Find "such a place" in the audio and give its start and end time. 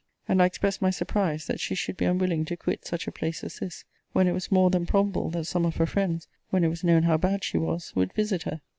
2.87-3.43